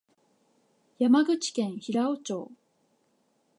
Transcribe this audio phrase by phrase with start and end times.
[0.97, 2.51] 山口県平生町